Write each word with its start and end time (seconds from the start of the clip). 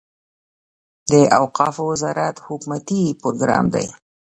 د 1.11 1.13
اوقافو 1.39 1.81
وزارت 1.91 2.35
حکومتي 2.45 3.01
پروګرام 3.21 3.65
دی. 3.73 3.87